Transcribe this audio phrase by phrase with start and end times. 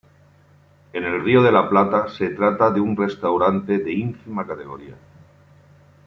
[0.93, 4.95] En el Río de la Plata se trata de un restaurante de ínfima categoría.